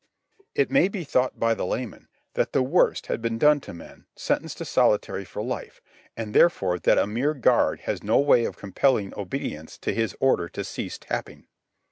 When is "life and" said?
5.43-6.33